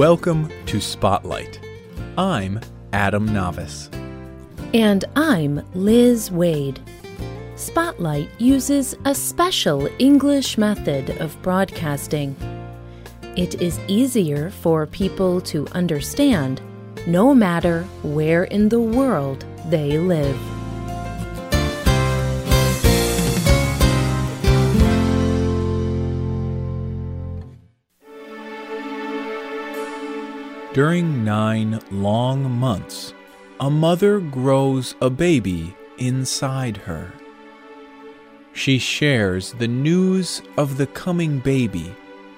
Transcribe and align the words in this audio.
Welcome 0.00 0.50
to 0.64 0.80
Spotlight. 0.80 1.60
I'm 2.16 2.58
Adam 2.94 3.26
Navis. 3.26 3.90
And 4.72 5.04
I'm 5.14 5.62
Liz 5.74 6.30
Waid. 6.30 6.78
Spotlight 7.54 8.30
uses 8.40 8.94
a 9.04 9.14
special 9.14 9.90
English 9.98 10.56
method 10.56 11.10
of 11.20 11.36
broadcasting. 11.42 12.34
It 13.36 13.60
is 13.60 13.78
easier 13.88 14.48
for 14.48 14.86
people 14.86 15.38
to 15.42 15.66
understand 15.72 16.62
no 17.06 17.34
matter 17.34 17.82
where 18.02 18.44
in 18.44 18.70
the 18.70 18.80
world 18.80 19.44
they 19.66 19.98
live. 19.98 20.59
During 30.72 31.24
nine 31.24 31.80
long 31.90 32.48
months, 32.48 33.12
a 33.58 33.68
mother 33.68 34.20
grows 34.20 34.94
a 35.00 35.10
baby 35.10 35.74
inside 35.98 36.76
her. 36.76 37.12
She 38.52 38.78
shares 38.78 39.52
the 39.54 39.66
news 39.66 40.42
of 40.56 40.76
the 40.76 40.86
coming 40.86 41.40
baby 41.40 41.92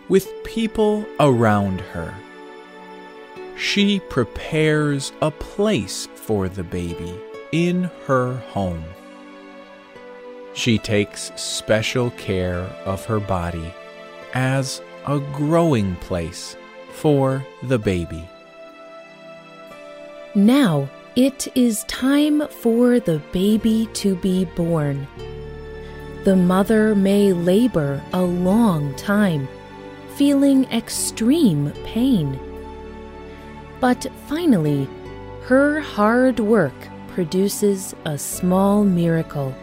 with 0.08 0.32
people 0.44 1.04
around 1.20 1.82
her. 1.82 2.14
She 3.58 4.00
prepares 4.00 5.12
a 5.20 5.30
place 5.30 6.08
for 6.14 6.48
the 6.48 6.64
baby 6.64 7.14
in 7.52 7.90
her 8.06 8.36
home. 8.48 8.84
She 10.54 10.78
takes 10.78 11.32
special 11.36 12.12
care 12.12 12.60
of 12.86 13.04
her 13.04 13.20
body 13.20 13.74
as 14.32 14.80
a 15.06 15.18
growing 15.18 15.96
place 15.96 16.56
for 16.92 17.44
the 17.62 17.78
baby. 17.78 18.28
Now 20.34 20.88
it 21.16 21.48
is 21.54 21.84
time 21.84 22.48
for 22.48 22.98
the 22.98 23.20
baby 23.32 23.86
to 23.94 24.14
be 24.16 24.44
born. 24.44 25.06
The 26.24 26.36
mother 26.36 26.94
may 26.94 27.32
labor 27.32 28.00
a 28.12 28.22
long 28.22 28.94
time, 28.94 29.48
feeling 30.14 30.64
extreme 30.72 31.72
pain. 31.84 32.38
But 33.80 34.06
finally, 34.28 34.88
her 35.46 35.80
hard 35.80 36.38
work 36.38 36.88
produces 37.08 37.94
a 38.04 38.16
small 38.16 38.84
miracle. 38.84 39.54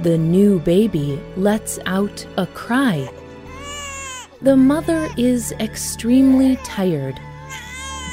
The 0.00 0.16
new 0.18 0.58
baby 0.60 1.20
lets 1.36 1.78
out 1.84 2.26
a 2.38 2.46
cry 2.46 3.08
the 4.42 4.56
mother 4.56 5.08
is 5.18 5.52
extremely 5.60 6.56
tired, 6.64 7.20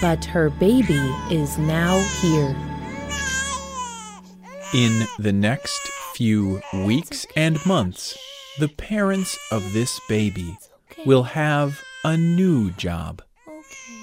but 0.02 0.26
her 0.26 0.50
baby 0.50 1.14
is 1.32 1.58
now 1.58 1.98
here. 2.22 2.56
In 4.74 5.08
the 5.18 5.32
next 5.32 5.80
few 6.14 6.62
weeks 6.74 7.26
and 7.36 7.66
months, 7.66 8.18
the 8.60 8.68
parents 8.68 9.38
of 9.52 9.72
this 9.72 10.02
baby 10.10 10.58
will 11.06 11.24
have 11.24 11.82
a 12.04 12.18
new 12.18 12.72
job, 12.72 13.22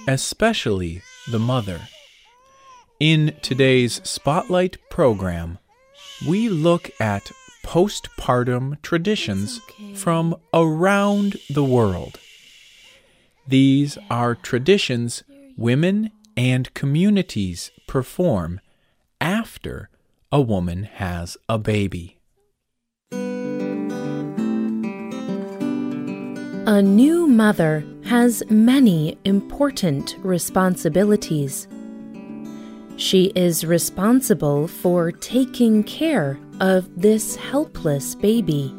especially 0.09 1.03
the 1.31 1.39
mother. 1.39 1.81
In 3.01 3.35
today's 3.43 4.01
Spotlight 4.09 4.79
program, 4.89 5.59
we 6.27 6.49
look 6.49 6.91
at 7.01 7.31
postpartum 7.65 8.81
traditions 8.83 9.61
okay. 9.65 9.95
from 9.95 10.37
around 10.53 11.37
the 11.51 11.65
world. 11.65 12.21
These 13.49 13.99
are 14.09 14.35
traditions 14.35 15.25
women 15.57 16.11
and 16.37 16.73
communities 16.75 17.71
perform 17.87 18.61
after 19.21 19.89
a 20.31 20.41
woman 20.41 20.85
has 20.85 21.37
a 21.49 21.59
baby. 21.59 22.19
A 26.67 26.81
new 26.81 27.27
mother 27.27 27.85
has 28.05 28.43
many 28.49 29.19
important 29.25 30.17
responsibilities. 30.23 31.69
She 32.97 33.33
is 33.35 33.65
responsible 33.65 34.69
for 34.69 35.11
taking 35.11 35.83
care 35.83 36.39
of 36.61 36.89
this 37.01 37.35
helpless 37.35 38.15
baby. 38.15 38.73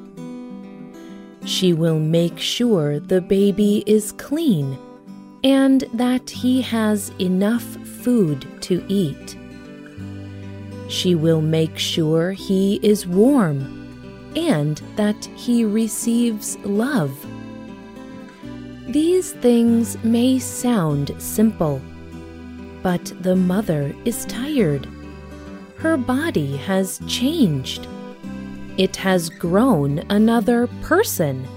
She 1.44 1.74
will 1.74 2.00
make 2.00 2.40
sure 2.40 3.00
the 3.00 3.22
baby 3.22 3.84
is 3.86 4.14
clean 4.14 4.78
and 5.44 5.84
that 5.94 6.30
he 6.30 6.62
has 6.62 7.12
enough 7.20 7.64
food 7.64 8.48
to 8.62 8.84
eat. 8.88 9.38
She 10.88 11.14
will 11.14 11.42
make 11.42 11.78
sure 11.78 12.32
he 12.32 12.80
is 12.82 13.06
warm 13.06 14.32
and 14.36 14.82
that 14.96 15.26
he 15.36 15.66
receives 15.66 16.58
love. 16.64 17.14
These 18.88 19.34
things 19.34 19.98
may 20.04 20.40
sound 20.40 21.14
simple 21.18 21.82
but 22.86 23.12
the 23.24 23.36
mother 23.36 23.96
is 24.06 24.26
tired. 24.26 24.88
Her 25.78 25.98
body 25.98 26.56
has 26.58 27.02
changed. 27.08 27.88
It 28.78 28.96
has 28.98 29.28
grown 29.28 30.04
another 30.12 30.68
person. 30.84 31.48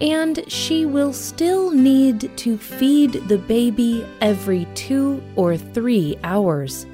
And 0.00 0.44
she 0.46 0.86
will 0.86 1.12
still 1.12 1.72
need 1.72 2.30
to 2.36 2.56
feed 2.56 3.14
the 3.26 3.38
baby 3.38 4.06
every 4.20 4.66
two 4.76 5.20
or 5.34 5.56
three 5.56 6.16
hours. 6.22 6.86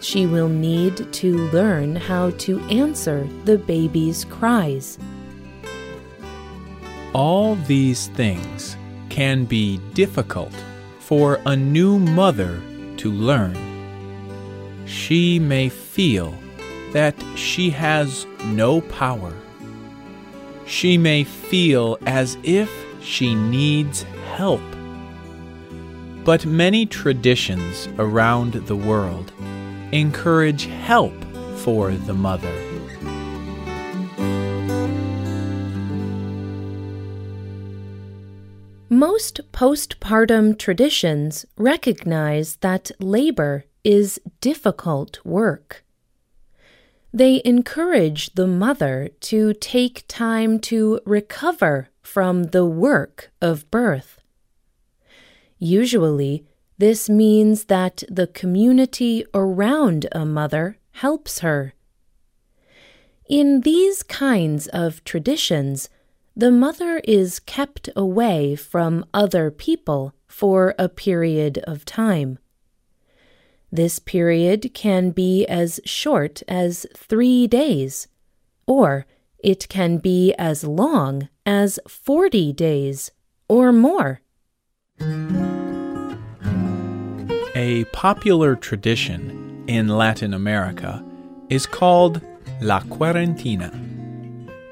She 0.00 0.26
will 0.26 0.50
need 0.50 1.14
to 1.14 1.48
learn 1.48 1.96
how 1.96 2.28
to 2.44 2.60
answer 2.68 3.26
the 3.46 3.56
baby's 3.56 4.26
cries. 4.26 4.98
All 7.14 7.54
these 7.54 8.08
things 8.08 8.76
can 9.08 9.46
be 9.46 9.78
difficult 9.94 10.52
for 11.06 11.38
a 11.44 11.54
new 11.54 11.98
mother 11.98 12.62
to 12.96 13.10
learn. 13.12 13.54
She 14.86 15.38
may 15.38 15.68
feel 15.68 16.34
that 16.92 17.14
she 17.36 17.68
has 17.70 18.26
no 18.44 18.80
power. 18.80 19.34
She 20.66 20.96
may 20.96 21.24
feel 21.24 21.98
as 22.06 22.38
if 22.42 22.70
she 23.02 23.34
needs 23.34 24.04
help. 24.34 24.62
But 26.24 26.46
many 26.46 26.86
traditions 26.86 27.86
around 27.98 28.54
the 28.54 28.76
world 28.76 29.30
encourage 29.92 30.64
help 30.64 31.12
for 31.56 31.90
the 31.90 32.14
mother. 32.14 32.63
Most 38.94 39.40
postpartum 39.50 40.56
traditions 40.56 41.44
recognize 41.56 42.54
that 42.60 42.92
labor 43.00 43.64
is 43.82 44.20
difficult 44.40 45.18
work. 45.24 45.84
They 47.12 47.42
encourage 47.44 48.34
the 48.34 48.46
mother 48.46 49.08
to 49.22 49.52
take 49.54 50.04
time 50.06 50.60
to 50.70 51.00
recover 51.04 51.88
from 52.02 52.44
the 52.44 52.64
work 52.64 53.32
of 53.42 53.68
birth. 53.68 54.20
Usually, 55.58 56.46
this 56.78 57.08
means 57.10 57.64
that 57.64 58.04
the 58.08 58.28
community 58.28 59.26
around 59.34 60.06
a 60.12 60.24
mother 60.24 60.78
helps 60.92 61.40
her. 61.40 61.74
In 63.28 63.62
these 63.62 64.04
kinds 64.04 64.68
of 64.68 65.02
traditions, 65.02 65.88
the 66.36 66.50
mother 66.50 67.00
is 67.04 67.38
kept 67.38 67.88
away 67.94 68.56
from 68.56 69.04
other 69.14 69.50
people 69.50 70.14
for 70.26 70.74
a 70.78 70.88
period 70.88 71.58
of 71.58 71.84
time. 71.84 72.38
This 73.70 73.98
period 73.98 74.72
can 74.74 75.10
be 75.10 75.46
as 75.46 75.80
short 75.84 76.42
as 76.48 76.86
three 76.96 77.46
days, 77.46 78.08
or 78.66 79.06
it 79.38 79.68
can 79.68 79.98
be 79.98 80.32
as 80.34 80.64
long 80.64 81.28
as 81.44 81.78
40 81.88 82.52
days 82.52 83.10
or 83.48 83.72
more. 83.72 84.20
A 87.56 87.84
popular 87.92 88.56
tradition 88.56 89.64
in 89.68 89.88
Latin 89.88 90.34
America 90.34 91.04
is 91.48 91.66
called 91.66 92.20
La 92.60 92.80
Cuarentena. 92.80 93.72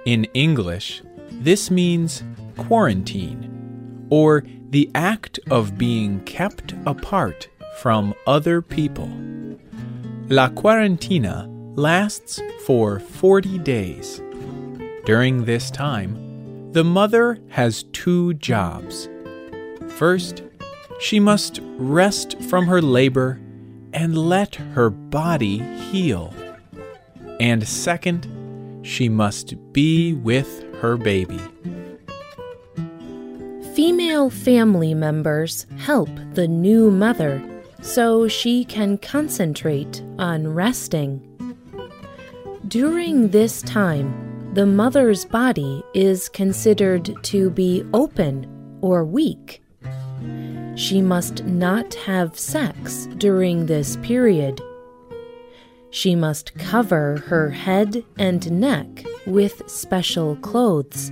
In 0.05 0.25
English, 0.35 1.03
this 1.40 1.70
means 1.70 2.23
quarantine, 2.56 4.06
or 4.11 4.44
the 4.70 4.90
act 4.94 5.38
of 5.50 5.76
being 5.76 6.20
kept 6.25 6.75
apart 6.87 7.49
from 7.79 8.14
other 8.26 8.62
people. 8.62 9.11
La 10.29 10.49
Cuarentena 10.49 11.46
lasts 11.76 12.40
for 12.64 13.00
40 13.00 13.58
days. 13.58 14.23
During 15.05 15.44
this 15.44 15.70
time, 15.70 16.70
the 16.73 16.84
mother 16.84 17.38
has 17.49 17.84
two 17.93 18.34
jobs. 18.34 19.08
First, 19.88 20.43
she 21.00 21.19
must 21.20 21.61
rest 21.76 22.40
from 22.44 22.67
her 22.67 22.81
labor 22.81 23.40
and 23.93 24.17
let 24.17 24.55
her 24.55 24.88
body 24.88 25.58
heal. 25.58 26.32
And 27.40 27.67
second, 27.67 28.26
she 28.82 29.08
must 29.08 29.55
be 29.73 30.14
with 30.14 30.64
her 30.82 30.96
baby. 30.96 31.38
Female 33.73 34.31
family 34.31 34.94
members 34.94 35.64
help 35.79 36.11
the 36.34 36.49
new 36.49 36.90
mother 36.90 37.40
so 37.81 38.26
she 38.26 38.64
can 38.64 38.99
concentrate 38.99 40.02
on 40.19 40.52
resting. 40.52 41.23
During 42.67 43.29
this 43.29 43.62
time, 43.62 44.50
the 44.55 44.67
mother's 44.67 45.25
body 45.25 45.84
is 45.94 46.29
considered 46.29 47.14
to 47.23 47.49
be 47.50 47.84
open 47.94 48.79
or 48.81 49.05
weak. 49.05 49.62
She 50.75 51.00
must 51.00 51.44
not 51.44 51.94
have 51.94 52.37
sex 52.37 53.06
during 53.19 53.67
this 53.67 53.96
period. 53.99 54.61
She 55.90 56.17
must 56.17 56.56
cover 56.56 57.19
her 57.29 57.50
head 57.50 58.05
and 58.19 58.50
neck 58.50 59.05
with 59.27 59.69
special 59.69 60.37
clothes. 60.37 61.09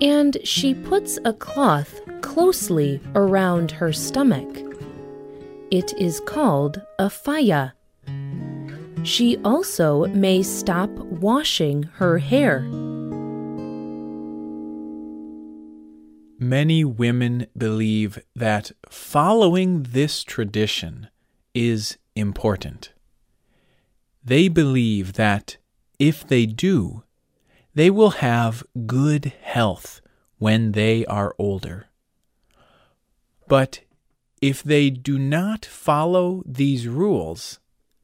And 0.00 0.36
she 0.44 0.74
puts 0.74 1.18
a 1.24 1.32
cloth 1.32 2.00
closely 2.20 3.00
around 3.14 3.70
her 3.70 3.92
stomach. 3.92 4.48
It 5.70 5.92
is 5.98 6.20
called 6.20 6.80
a 6.98 7.06
faya. 7.06 7.72
She 9.04 9.36
also 9.44 10.06
may 10.06 10.42
stop 10.42 10.90
washing 10.90 11.84
her 11.94 12.18
hair. 12.18 12.60
Many 16.38 16.84
women 16.84 17.46
believe 17.56 18.18
that 18.34 18.72
following 18.88 19.82
this 19.82 20.24
tradition 20.24 21.08
is 21.54 21.96
important. 22.16 22.92
They 24.24 24.48
believe 24.48 25.14
that 25.14 25.58
if 25.98 26.26
they 26.26 26.46
do, 26.46 27.02
they 27.74 27.90
will 27.90 28.10
have 28.10 28.64
good 28.86 29.32
health 29.42 30.00
when 30.38 30.72
they 30.72 31.04
are 31.06 31.34
older. 31.38 31.86
But 33.48 33.80
if 34.40 34.62
they 34.62 34.90
do 34.90 35.18
not 35.18 35.64
follow 35.64 36.42
these 36.46 36.86
rules, 36.86 37.60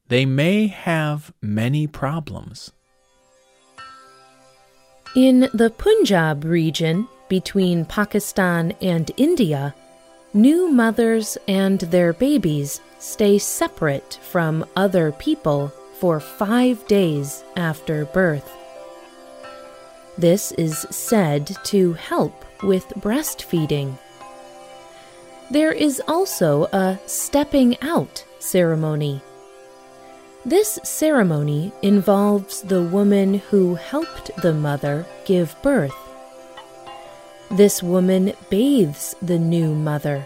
they 0.09 0.27
may 0.27 0.67
have 0.67 1.33
many 1.41 1.87
problems. 1.87 2.73
In 5.17 5.49
the 5.53 5.71
Punjab 5.71 6.45
region, 6.45 7.09
between 7.29 7.85
Pakistan 7.85 8.73
and 8.81 9.11
India, 9.17 9.75
new 10.35 10.69
mothers 10.69 11.37
and 11.49 11.81
their 11.81 12.13
babies 12.13 12.81
stay 12.99 13.39
separate 13.39 14.19
from 14.23 14.65
other 14.77 15.13
people 15.13 15.73
for 16.01 16.19
five 16.19 16.85
days 16.89 17.45
after 17.57 18.07
birth. 18.07 18.51
This 20.19 20.53
is 20.53 20.87
said 20.91 21.57
to 21.65 21.93
help 21.93 22.45
with 22.63 22.87
breastfeeding. 22.97 23.99
There 25.51 25.73
is 25.73 26.03
also 26.09 26.65
a 26.73 26.99
stepping 27.07 27.81
out 27.83 28.25
ceremony. 28.39 29.23
This 30.45 30.81
ceremony 30.83 31.73
involves 31.83 32.63
the 32.63 32.83
woman 32.83 33.35
who 33.51 33.77
helped 33.77 34.31
the 34.43 34.55
mother 34.55 35.07
give 35.25 35.55
birth 35.63 35.95
this 37.51 37.83
woman 37.83 38.33
bathes 38.49 39.17
the 39.21 39.39
new 39.39 39.75
mother 39.75 40.25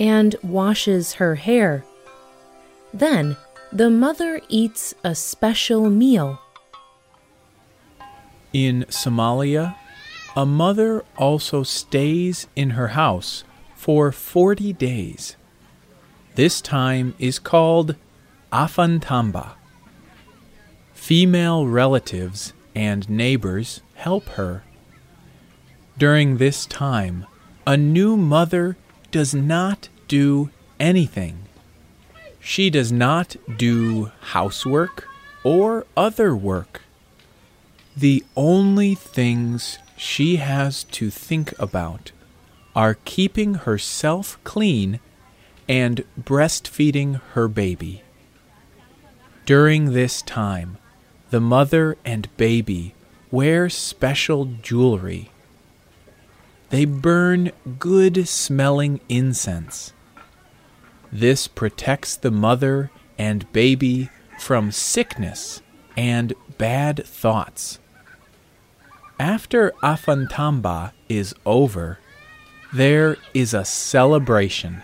and 0.00 0.34
washes 0.42 1.14
her 1.14 1.36
hair. 1.36 1.84
Then 2.92 3.36
the 3.72 3.90
mother 3.90 4.40
eats 4.48 4.94
a 5.04 5.14
special 5.14 5.90
meal. 5.90 6.40
In 8.52 8.84
Somalia, 8.88 9.76
a 10.34 10.46
mother 10.46 11.04
also 11.16 11.62
stays 11.62 12.46
in 12.56 12.70
her 12.70 12.88
house 12.88 13.44
for 13.74 14.12
40 14.12 14.72
days. 14.74 15.36
This 16.34 16.60
time 16.60 17.14
is 17.18 17.38
called 17.38 17.96
Afantamba. 18.52 19.52
Female 20.94 21.66
relatives 21.66 22.52
and 22.74 23.08
neighbors 23.08 23.80
help 23.94 24.28
her 24.30 24.62
during 25.98 26.36
this 26.36 26.66
time, 26.66 27.26
a 27.66 27.74
new 27.74 28.18
mother 28.18 28.76
does 29.10 29.34
not 29.34 29.88
do 30.08 30.50
anything. 30.78 31.45
She 32.46 32.70
does 32.70 32.92
not 32.92 33.34
do 33.58 34.12
housework 34.20 35.08
or 35.42 35.84
other 35.96 36.36
work. 36.36 36.82
The 37.96 38.24
only 38.36 38.94
things 38.94 39.80
she 39.96 40.36
has 40.36 40.84
to 40.84 41.10
think 41.10 41.58
about 41.58 42.12
are 42.76 42.98
keeping 43.04 43.54
herself 43.54 44.38
clean 44.44 45.00
and 45.68 46.04
breastfeeding 46.16 47.20
her 47.32 47.48
baby. 47.48 48.02
During 49.44 49.92
this 49.92 50.22
time, 50.22 50.78
the 51.30 51.40
mother 51.40 51.96
and 52.04 52.34
baby 52.36 52.94
wear 53.32 53.68
special 53.68 54.44
jewelry 54.62 55.30
they 56.70 56.84
burn 56.84 57.52
good 57.78 58.26
smelling 58.26 59.00
incense. 59.08 59.92
This 61.16 61.48
protects 61.48 62.14
the 62.14 62.30
mother 62.30 62.90
and 63.16 63.50
baby 63.50 64.10
from 64.38 64.70
sickness 64.70 65.62
and 65.96 66.34
bad 66.58 67.06
thoughts. 67.06 67.78
After 69.18 69.72
Afantamba 69.82 70.92
is 71.08 71.34
over, 71.46 72.00
there 72.70 73.16
is 73.32 73.54
a 73.54 73.64
celebration. 73.64 74.82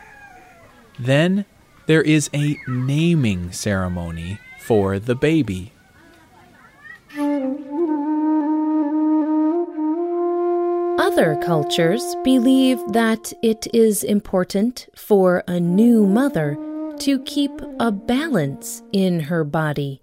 Then 0.99 1.45
there 1.85 2.01
is 2.01 2.31
a 2.33 2.57
naming 2.67 3.53
ceremony 3.53 4.41
for 4.59 4.99
the 4.99 5.15
baby. 5.15 5.73
Other 11.23 11.37
cultures 11.37 12.17
believe 12.25 12.81
that 12.89 13.33
it 13.45 13.69
is 13.73 14.03
important 14.03 14.89
for 14.97 15.45
a 15.47 15.61
new 15.61 16.05
mother 16.05 16.59
to 16.99 17.21
keep 17.21 17.53
a 17.79 17.93
balance 17.93 18.83
in 18.91 19.21
her 19.21 19.45
body. 19.45 20.03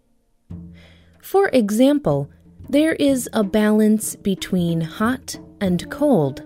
For 1.22 1.50
example, 1.50 2.30
there 2.70 2.94
is 2.94 3.28
a 3.34 3.44
balance 3.44 4.16
between 4.16 4.80
hot 4.80 5.38
and 5.60 5.92
cold. 5.92 6.42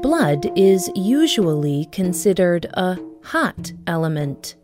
Blood 0.00 0.50
is 0.56 0.90
usually 0.94 1.84
considered 1.92 2.64
a 2.72 2.96
hot 3.24 3.74
element. 3.86 4.54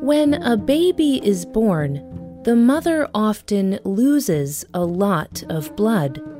When 0.00 0.34
a 0.34 0.56
baby 0.56 1.20
is 1.26 1.44
born, 1.44 2.42
the 2.44 2.54
mother 2.54 3.08
often 3.12 3.80
loses 3.82 4.64
a 4.72 4.84
lot 4.84 5.42
of 5.48 5.74
blood. 5.74 6.35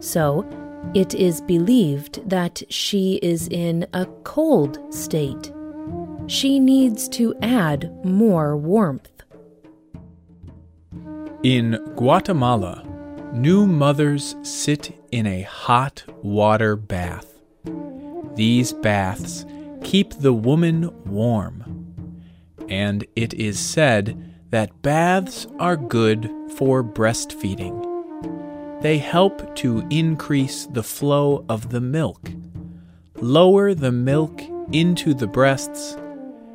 So, 0.00 0.46
it 0.94 1.14
is 1.14 1.40
believed 1.42 2.28
that 2.28 2.62
she 2.70 3.16
is 3.22 3.48
in 3.48 3.86
a 3.92 4.06
cold 4.24 4.78
state. 4.92 5.52
She 6.26 6.58
needs 6.58 7.08
to 7.10 7.34
add 7.42 7.92
more 8.04 8.56
warmth. 8.56 9.10
In 11.42 11.78
Guatemala, 11.96 12.84
new 13.32 13.66
mothers 13.66 14.36
sit 14.42 14.96
in 15.12 15.26
a 15.26 15.42
hot 15.42 16.04
water 16.22 16.76
bath. 16.76 17.26
These 18.34 18.72
baths 18.72 19.44
keep 19.82 20.14
the 20.14 20.32
woman 20.32 20.90
warm. 21.04 21.94
And 22.68 23.06
it 23.16 23.34
is 23.34 23.58
said 23.58 24.34
that 24.50 24.82
baths 24.82 25.46
are 25.58 25.76
good 25.76 26.30
for 26.56 26.84
breastfeeding. 26.84 27.89
They 28.80 28.96
help 28.96 29.54
to 29.56 29.86
increase 29.90 30.64
the 30.64 30.82
flow 30.82 31.44
of 31.50 31.68
the 31.68 31.82
milk, 31.82 32.30
lower 33.16 33.74
the 33.74 33.92
milk 33.92 34.40
into 34.72 35.12
the 35.12 35.26
breasts, 35.26 35.98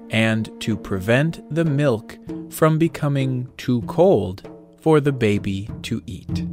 and 0.09 0.49
to 0.61 0.75
prevent 0.75 1.47
the 1.53 1.65
milk 1.65 2.17
from 2.49 2.79
becoming 2.79 3.49
too 3.57 3.83
cold 3.83 4.49
for 4.79 4.99
the 4.99 5.11
baby 5.11 5.69
to 5.83 6.01
eat. 6.07 6.45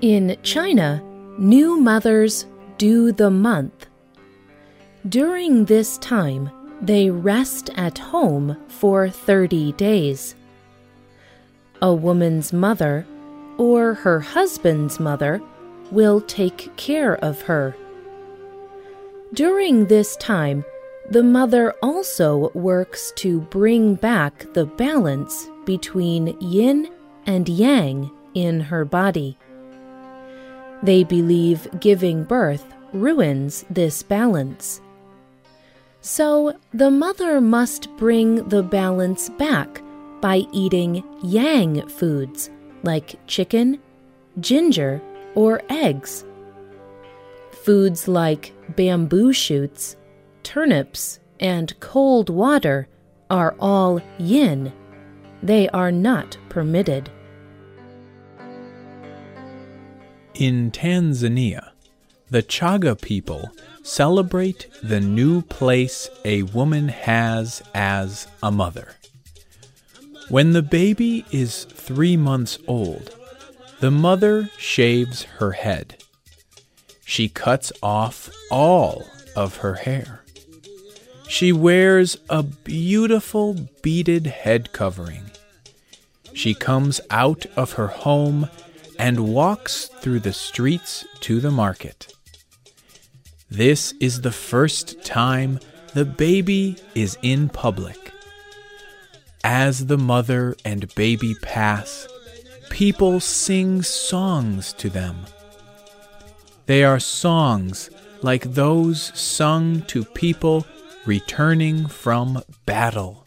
In 0.00 0.36
China, 0.42 1.02
new 1.38 1.80
mothers 1.80 2.46
do 2.78 3.10
the 3.10 3.30
month. 3.30 3.86
During 5.08 5.64
this 5.64 5.98
time, 5.98 6.50
they 6.80 7.10
rest 7.10 7.70
at 7.76 7.98
home 7.98 8.56
for 8.68 9.08
30 9.08 9.72
days 9.72 10.36
a 11.82 11.92
woman's 11.92 12.52
mother, 12.52 13.04
or 13.58 13.94
her 13.94 14.20
husband's 14.20 14.98
mother, 14.98 15.42
will 15.90 16.20
take 16.22 16.74
care 16.76 17.16
of 17.16 17.42
her. 17.42 17.76
During 19.34 19.86
this 19.86 20.16
time, 20.16 20.64
the 21.10 21.22
mother 21.22 21.74
also 21.82 22.50
works 22.54 23.12
to 23.16 23.40
bring 23.40 23.96
back 23.96 24.46
the 24.54 24.64
balance 24.64 25.50
between 25.64 26.38
yin 26.40 26.88
and 27.26 27.48
yang 27.48 28.10
in 28.34 28.60
her 28.60 28.84
body. 28.84 29.36
They 30.82 31.04
believe 31.04 31.68
giving 31.80 32.24
birth 32.24 32.64
ruins 32.92 33.64
this 33.68 34.02
balance. 34.02 34.80
So 36.00 36.56
the 36.72 36.90
mother 36.90 37.40
must 37.40 37.88
bring 37.96 38.48
the 38.48 38.62
balance 38.62 39.28
back 39.30 39.82
by 40.22 40.46
eating 40.52 41.04
yang 41.22 41.86
foods 41.88 42.48
like 42.84 43.18
chicken, 43.26 43.78
ginger, 44.40 45.02
or 45.34 45.60
eggs. 45.68 46.24
Foods 47.50 48.08
like 48.08 48.54
bamboo 48.76 49.32
shoots, 49.32 49.96
turnips, 50.42 51.20
and 51.40 51.78
cold 51.80 52.30
water 52.30 52.88
are 53.30 53.54
all 53.60 54.00
yin. 54.18 54.72
They 55.42 55.68
are 55.70 55.92
not 55.92 56.38
permitted. 56.48 57.10
In 60.34 60.70
Tanzania, 60.70 61.70
the 62.30 62.42
Chaga 62.42 62.98
people 63.00 63.50
celebrate 63.82 64.68
the 64.82 65.00
new 65.00 65.42
place 65.42 66.08
a 66.24 66.44
woman 66.44 66.88
has 66.88 67.62
as 67.74 68.28
a 68.42 68.50
mother. 68.50 68.94
When 70.32 70.54
the 70.54 70.62
baby 70.62 71.26
is 71.30 71.64
three 71.64 72.16
months 72.16 72.58
old, 72.66 73.14
the 73.80 73.90
mother 73.90 74.48
shaves 74.56 75.24
her 75.24 75.52
head. 75.52 76.02
She 77.04 77.28
cuts 77.28 77.70
off 77.82 78.30
all 78.50 79.06
of 79.36 79.58
her 79.58 79.74
hair. 79.74 80.24
She 81.28 81.52
wears 81.52 82.16
a 82.30 82.42
beautiful 82.42 83.68
beaded 83.82 84.26
head 84.26 84.72
covering. 84.72 85.32
She 86.32 86.54
comes 86.54 86.98
out 87.10 87.44
of 87.54 87.72
her 87.72 87.88
home 87.88 88.48
and 88.98 89.34
walks 89.34 89.88
through 90.00 90.20
the 90.20 90.32
streets 90.32 91.04
to 91.20 91.40
the 91.40 91.50
market. 91.50 92.10
This 93.50 93.92
is 94.00 94.22
the 94.22 94.32
first 94.32 95.04
time 95.04 95.60
the 95.92 96.06
baby 96.06 96.78
is 96.94 97.18
in 97.20 97.50
public. 97.50 98.01
As 99.44 99.86
the 99.86 99.98
mother 99.98 100.54
and 100.64 100.94
baby 100.94 101.34
pass, 101.42 102.06
people 102.70 103.18
sing 103.18 103.82
songs 103.82 104.72
to 104.74 104.88
them. 104.88 105.26
They 106.66 106.84
are 106.84 107.00
songs 107.00 107.90
like 108.22 108.54
those 108.54 109.10
sung 109.18 109.82
to 109.82 110.04
people 110.04 110.64
returning 111.06 111.86
from 111.88 112.42
battle. 112.66 113.24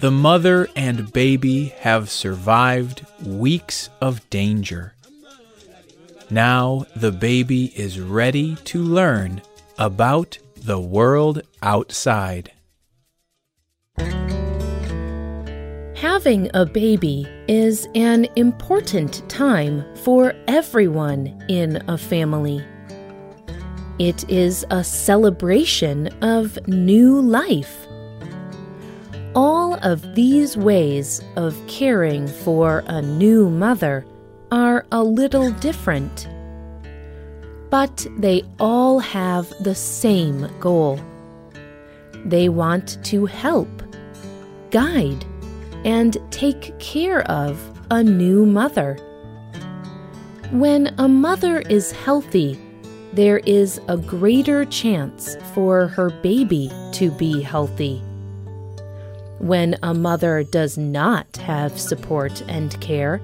The 0.00 0.10
mother 0.10 0.68
and 0.74 1.12
baby 1.12 1.66
have 1.80 2.10
survived 2.10 3.06
weeks 3.24 3.90
of 4.00 4.28
danger. 4.30 4.94
Now 6.30 6.86
the 6.96 7.12
baby 7.12 7.66
is 7.76 8.00
ready 8.00 8.56
to 8.64 8.82
learn 8.82 9.42
about 9.78 10.38
the 10.56 10.80
world 10.80 11.42
outside. 11.62 12.52
Having 16.02 16.50
a 16.52 16.66
baby 16.66 17.26
is 17.46 17.88
an 17.94 18.26
important 18.36 19.26
time 19.30 19.84
for 19.98 20.34
everyone 20.48 21.42
in 21.48 21.82
a 21.88 21.96
family. 21.96 22.62
It 23.98 24.28
is 24.28 24.66
a 24.70 24.82
celebration 24.82 26.08
of 26.20 26.58
new 26.66 27.20
life 27.20 27.86
all 29.34 29.74
of 29.82 30.14
these 30.14 30.56
ways 30.56 31.22
of 31.36 31.56
caring 31.66 32.26
for 32.26 32.84
a 32.86 33.00
new 33.00 33.48
mother 33.48 34.04
are 34.50 34.84
a 34.92 35.02
little 35.02 35.50
different. 35.52 36.28
But 37.70 38.06
they 38.18 38.42
all 38.60 38.98
have 38.98 39.48
the 39.60 39.74
same 39.74 40.50
goal. 40.60 41.00
They 42.26 42.50
want 42.50 43.02
to 43.04 43.24
help, 43.24 43.70
guide, 44.70 45.24
and 45.84 46.16
take 46.30 46.78
care 46.78 47.22
of 47.30 47.58
a 47.90 48.02
new 48.02 48.46
mother. 48.46 48.96
When 50.50 50.94
a 50.98 51.08
mother 51.08 51.60
is 51.60 51.92
healthy, 51.92 52.58
there 53.12 53.38
is 53.38 53.80
a 53.88 53.96
greater 53.96 54.64
chance 54.64 55.36
for 55.54 55.86
her 55.88 56.10
baby 56.10 56.70
to 56.92 57.10
be 57.10 57.42
healthy. 57.42 58.02
When 59.38 59.76
a 59.82 59.92
mother 59.92 60.44
does 60.44 60.78
not 60.78 61.36
have 61.38 61.78
support 61.78 62.42
and 62.48 62.80
care, 62.80 63.20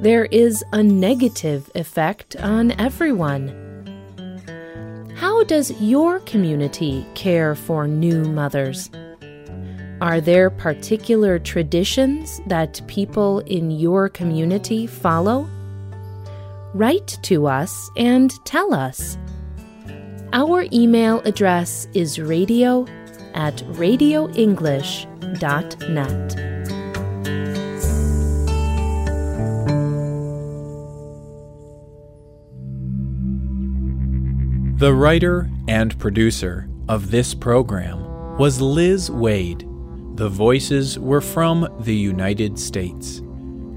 there 0.00 0.24
is 0.26 0.64
a 0.72 0.82
negative 0.82 1.70
effect 1.74 2.36
on 2.36 2.72
everyone. 2.80 3.66
How 5.16 5.42
does 5.44 5.72
your 5.80 6.20
community 6.20 7.04
care 7.14 7.54
for 7.54 7.88
new 7.88 8.24
mothers? 8.24 8.90
Are 10.00 10.20
there 10.20 10.50
particular 10.50 11.38
traditions 11.38 12.40
that 12.46 12.80
people 12.86 13.40
in 13.40 13.70
your 13.70 14.08
community 14.08 14.86
follow? 14.86 15.48
Write 16.74 17.18
to 17.22 17.46
us 17.46 17.90
and 17.96 18.32
tell 18.44 18.74
us. 18.74 19.18
Our 20.32 20.66
email 20.72 21.20
address 21.20 21.88
is 21.94 22.18
radio 22.18 22.86
at 23.34 23.56
radioenglish.com 23.56 25.18
net. 25.38 26.36
The 34.78 34.94
writer 34.94 35.50
and 35.66 35.98
producer 35.98 36.68
of 36.88 37.10
this 37.10 37.34
program 37.34 38.36
was 38.38 38.60
Liz 38.60 39.10
Waid. 39.10 39.67
The 40.18 40.28
voices 40.28 40.98
were 40.98 41.20
from 41.20 41.68
the 41.78 41.94
United 41.94 42.58
States. 42.58 43.22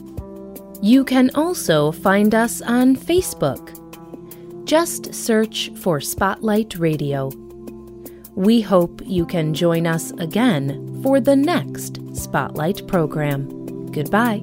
You 0.82 1.06
can 1.06 1.30
also 1.36 1.92
find 1.92 2.34
us 2.34 2.64
on 2.64 2.96
Facebook. 2.96 3.76
Just 4.66 5.14
search 5.14 5.70
for 5.76 6.02
Spotlight 6.02 6.80
Radio. 6.80 7.30
We 8.40 8.62
hope 8.62 9.02
you 9.04 9.26
can 9.26 9.54
join 9.54 9.86
us 9.86 10.12
again 10.12 11.02
for 11.04 11.20
the 11.20 11.36
next 11.36 12.00
Spotlight 12.16 12.88
program. 12.88 13.50
Goodbye. 13.92 14.42